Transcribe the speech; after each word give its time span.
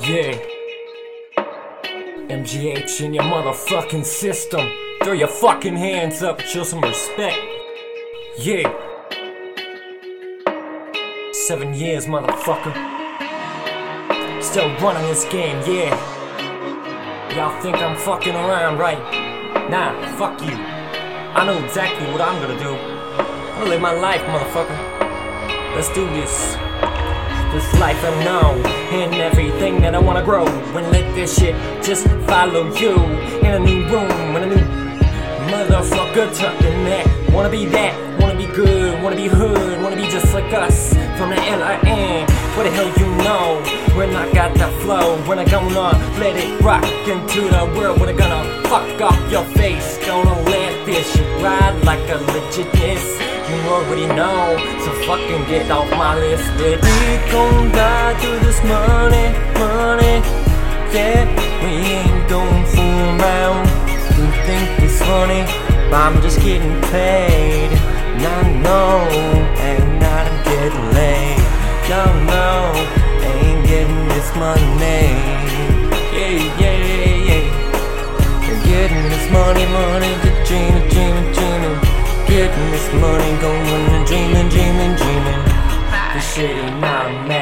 Yeah. 0.00 0.38
MGH 2.28 3.00
in 3.02 3.14
your 3.14 3.24
motherfucking 3.24 4.04
system. 4.04 4.68
Throw 5.04 5.12
your 5.12 5.28
fucking 5.28 5.76
hands 5.76 6.22
up, 6.22 6.40
show 6.40 6.64
some 6.64 6.80
respect. 6.80 7.38
Yeah. 8.38 8.72
Seven 11.32 11.74
years, 11.74 12.06
motherfucker. 12.06 12.72
Still 14.42 14.74
running 14.78 15.06
this 15.08 15.24
game, 15.26 15.60
yeah. 15.70 15.94
Y'all 17.36 17.60
think 17.60 17.76
I'm 17.76 17.96
fucking 17.96 18.34
around, 18.34 18.78
right? 18.78 18.98
Nah, 19.70 20.16
fuck 20.16 20.40
you. 20.42 20.54
I 20.54 21.44
know 21.44 21.62
exactly 21.64 22.10
what 22.10 22.20
I'm 22.20 22.40
gonna 22.42 22.58
do. 22.58 22.74
I'm 22.74 23.58
gonna 23.58 23.70
live 23.70 23.80
my 23.80 23.92
life, 23.92 24.22
motherfucker. 24.22 25.76
Let's 25.76 25.92
do 25.94 26.06
this. 26.10 26.71
This 27.52 27.78
life 27.78 28.02
I 28.02 28.24
know, 28.24 28.62
and 28.92 29.14
everything 29.14 29.82
that 29.82 29.94
I 29.94 29.98
wanna 29.98 30.22
grow. 30.24 30.46
And 30.46 30.90
let 30.90 31.14
this 31.14 31.38
shit 31.38 31.54
just 31.82 32.06
follow 32.26 32.74
you 32.76 32.94
in 33.44 33.52
a 33.54 33.58
new 33.58 33.86
room, 33.92 34.36
in 34.36 34.42
a 34.44 34.46
new 34.46 34.64
motherfucker 35.52 36.34
tucking 36.34 36.84
that. 36.86 37.06
Wanna 37.30 37.50
be 37.50 37.66
that, 37.66 37.92
wanna 38.18 38.38
be 38.38 38.46
good, 38.46 39.02
wanna 39.02 39.16
be 39.16 39.28
hood, 39.28 39.82
wanna 39.82 39.96
be 39.96 40.08
just 40.08 40.32
like 40.32 40.50
us 40.54 40.94
from 41.18 41.28
the 41.28 41.36
LIN. 41.36 42.24
What 42.56 42.64
the 42.64 42.70
hell 42.70 42.90
you 42.98 43.08
know? 43.22 43.60
When 43.98 44.16
I 44.16 44.32
got 44.32 44.54
that 44.54 44.72
flow, 44.80 45.18
when 45.28 45.38
I 45.38 45.44
gonna 45.44 45.92
let 46.18 46.34
it 46.36 46.58
rock 46.62 46.84
into 47.06 47.42
the 47.50 47.70
world, 47.76 48.00
when 48.00 48.08
I 48.08 48.14
gonna 48.14 48.62
fuck 48.70 48.98
off 49.02 49.30
your 49.30 49.44
face, 49.60 49.98
gonna 50.06 50.40
let 50.48 50.86
this 50.86 51.04
shit 51.12 51.42
ride 51.42 51.76
like 51.84 52.00
a 52.08 52.16
legitness. 52.32 53.41
You 53.52 53.60
already 53.68 54.06
know, 54.06 54.56
so 54.82 54.90
fucking 55.06 55.44
get 55.44 55.70
off 55.70 55.90
my 55.90 56.18
list. 56.18 56.44
Bitch. 56.56 56.80
We 56.80 57.30
gon' 57.30 57.70
die 57.70 58.14
through 58.18 58.38
this 58.38 58.60
money, 58.64 59.28
money. 59.60 60.24
Yeah, 60.88 61.28
we 61.60 61.72
ain't 62.00 62.28
gon' 62.30 62.64
fool 62.72 63.20
around. 63.20 63.68
You 64.16 64.24
think 64.48 64.68
it's 64.80 64.98
funny, 65.00 65.42
but 65.90 66.00
I'm 66.00 66.22
just 66.22 66.40
getting 66.40 66.80
paid. 66.88 67.68
And 68.16 68.24
I 68.24 68.42
know, 68.64 69.04
and 69.68 70.02
I'm 70.02 70.32
getting 70.44 70.88
laid. 70.96 71.36
Y'all 71.88 72.08
know, 72.32 72.72
ain't 73.20 73.66
getting 73.68 74.08
this 74.08 74.34
money. 74.34 75.12
Yeah, 76.16 76.56
yeah, 76.58 76.78
yeah. 77.28 77.44
Getting 78.64 79.04
this 79.10 79.30
money, 79.30 79.66
money, 79.66 80.12
dreaming. 80.46 80.72
Getting 80.78 80.91
this 82.70 82.92
money, 82.94 83.32
going 83.40 83.90
and 83.96 84.06
dreaming, 84.06 84.48
dreaming, 84.48 84.94
dreaming. 84.96 85.42
This 86.14 86.34
shit 86.34 86.50
ain't 86.50 86.84
automatic. 86.84 87.41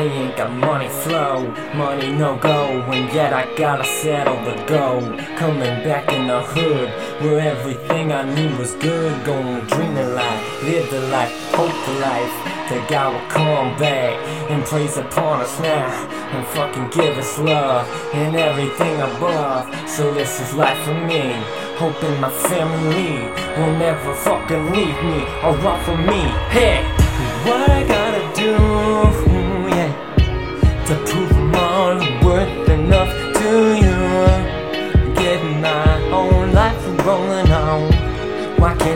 I 0.00 0.04
ain't 0.04 0.34
got 0.34 0.50
money 0.50 0.88
flow, 0.88 1.46
money 1.74 2.10
no 2.10 2.34
go, 2.38 2.80
and 2.90 3.12
yet 3.12 3.34
I 3.34 3.54
gotta 3.54 3.84
settle 3.84 4.42
the 4.46 4.56
go. 4.64 4.98
Coming 5.36 5.84
back 5.84 6.10
in 6.10 6.26
the 6.26 6.40
hood, 6.40 6.88
where 7.20 7.38
everything 7.38 8.10
I 8.10 8.22
knew 8.34 8.56
was 8.56 8.72
good. 8.76 9.12
Going 9.26 9.60
dream 9.66 9.94
the 9.94 10.08
life, 10.08 10.62
live 10.62 10.88
the 10.88 11.02
life, 11.08 11.30
hope 11.52 11.76
the 11.84 11.92
life. 12.00 12.32
That 12.70 12.88
God 12.88 13.12
will 13.12 13.28
come 13.28 13.76
back 13.76 14.16
and 14.48 14.64
praise 14.64 14.96
upon 14.96 15.42
us 15.42 15.60
now, 15.60 15.92
and 16.32 16.46
fucking 16.46 16.88
give 16.88 17.18
us 17.18 17.38
love 17.38 17.86
and 18.14 18.34
everything 18.36 19.02
above. 19.02 19.68
So 19.86 20.14
this 20.14 20.40
is 20.40 20.54
life 20.54 20.82
for 20.86 20.94
me. 20.94 21.36
Hoping 21.76 22.18
my 22.22 22.30
family 22.48 23.28
will 23.58 23.76
never 23.76 24.14
fucking 24.14 24.72
leave 24.72 24.96
me 25.04 25.20
or 25.44 25.52
run 25.60 25.84
from 25.84 26.06
me. 26.06 26.22
Hey, 26.56 26.99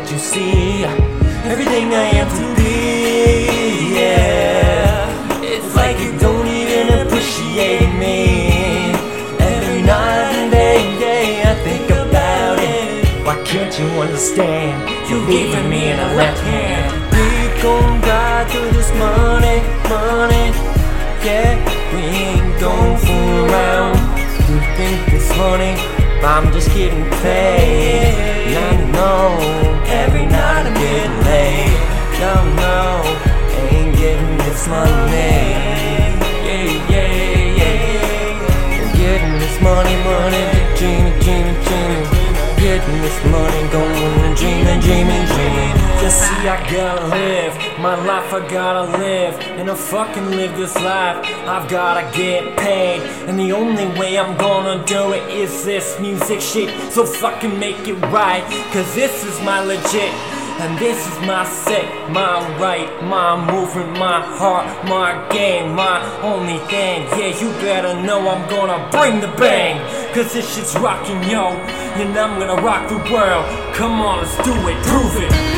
Can't 0.04 0.16
you 0.16 0.18
see 0.18 0.84
everything 1.48 1.94
I 1.94 2.04
am 2.20 2.28
to 2.28 2.46
be? 2.60 3.96
Yeah, 3.96 5.40
it's 5.40 5.74
like 5.74 5.98
you 5.98 6.12
don't 6.18 6.46
even 6.46 7.00
appreciate 7.00 7.88
me. 7.96 8.92
Every 9.40 9.80
night 9.80 10.36
and 10.36 10.50
day, 10.52 10.98
day 10.98 11.42
I 11.50 11.54
think 11.64 11.88
about 11.88 12.58
it. 12.58 13.24
Why 13.24 13.42
can't 13.44 13.72
you 13.78 13.86
understand? 14.02 14.76
You're 15.08 15.20
leaving 15.20 15.70
me 15.70 15.88
in 15.88 15.98
a 15.98 16.14
left 16.16 16.40
hand. 16.40 16.92
We 17.16 17.62
gon' 17.62 18.02
die 18.02 18.44
through 18.50 18.72
this 18.72 18.92
money, 19.00 19.64
money. 19.88 20.52
Yeah, 21.24 21.56
we 21.94 22.02
ain't 22.28 22.60
gon' 22.60 22.98
fool 22.98 23.46
around. 23.46 23.96
You 24.52 24.60
think 24.76 25.14
it's 25.14 25.32
funny, 25.32 25.76
but 26.20 26.28
I'm 26.28 26.52
just 26.52 26.68
getting 26.74 27.04
paid. 27.22 28.44
And 28.54 28.92
know 28.92 29.63
Y'all 32.20 32.44
know 32.54 33.02
ain't 33.70 33.96
getting 33.96 34.38
this 34.38 34.66
money. 34.68 35.52
Yeah, 36.46 36.90
yeah, 36.92 37.60
yeah. 37.60 38.96
Getting 38.96 39.38
this 39.38 39.60
money, 39.60 39.96
money, 40.04 40.44
dreaming, 40.78 41.18
dreaming, 41.20 41.58
dreaming. 41.64 42.06
Getting 42.58 43.00
this 43.02 43.18
money, 43.26 43.68
going 43.68 44.20
and 44.26 44.36
dreaming, 44.36 44.80
dreaming, 44.80 45.26
dreaming. 45.26 45.72
Just 46.00 46.20
see, 46.22 46.48
I 46.48 46.56
gotta 46.70 47.06
live 47.08 47.64
my 47.84 47.96
life, 48.06 48.32
I 48.32 48.40
gotta 48.48 48.96
live. 48.98 49.34
And 49.58 49.68
to 49.68 49.76
fucking 49.76 50.30
live 50.30 50.56
this 50.56 50.74
life, 50.76 51.18
I've 51.46 51.68
gotta 51.68 52.04
get 52.16 52.56
paid. 52.56 53.00
And 53.28 53.38
the 53.38 53.52
only 53.52 53.86
way 53.98 54.18
I'm 54.18 54.36
gonna 54.38 54.82
do 54.86 55.12
it 55.12 55.28
is 55.28 55.64
this 55.64 56.00
music 56.00 56.40
shit. 56.40 56.70
So 56.90 57.04
fucking 57.04 57.58
make 57.58 57.86
it 57.86 58.00
right, 58.06 58.44
cause 58.72 58.94
this 58.94 59.24
is 59.24 59.38
my 59.42 59.60
legit. 59.60 60.33
And 60.60 60.78
this 60.78 61.06
is 61.06 61.18
my 61.26 61.44
set, 61.44 62.10
my 62.10 62.38
right, 62.58 62.88
my 63.02 63.34
movement, 63.50 63.98
my 63.98 64.20
heart, 64.20 64.66
my 64.88 65.26
game, 65.28 65.74
my 65.74 66.00
only 66.22 66.58
thing. 66.70 67.02
Yeah, 67.18 67.38
you 67.40 67.50
better 67.60 68.00
know 68.00 68.28
I'm 68.28 68.48
gonna 68.48 68.88
bring 68.90 69.20
the 69.20 69.28
bang. 69.36 69.76
Cause 70.14 70.32
this 70.32 70.54
shit's 70.54 70.74
rocking, 70.76 71.22
yo. 71.24 71.48
And 71.98 72.16
I'm 72.16 72.38
gonna 72.38 72.62
rock 72.62 72.88
the 72.88 72.98
world. 73.12 73.44
Come 73.74 74.00
on, 74.00 74.18
let's 74.18 74.36
do 74.44 74.52
it, 74.68 74.82
prove 74.86 75.16
it. 75.22 75.53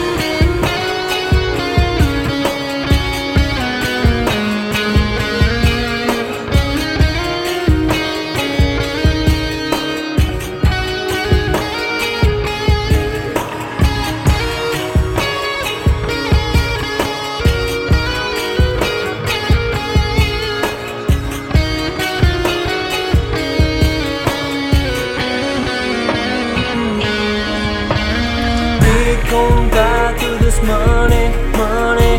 gon' 29.30 29.68
back 29.70 30.18
to 30.20 30.30
this 30.44 30.58
money, 30.62 31.26
money. 31.56 32.16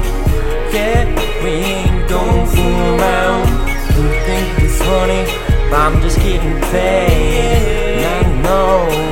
Yeah, 0.74 1.06
we 1.44 1.50
ain't 1.50 2.10
going 2.10 2.48
fool 2.48 3.00
around. 3.00 3.48
You 3.96 4.06
think 4.28 4.48
it's 4.64 4.80
funny, 4.82 5.24
but 5.70 5.80
I'm 5.80 6.02
just 6.02 6.18
getting 6.20 6.62
paid. 6.72 8.06
I 8.06 8.42
know. 8.42 9.07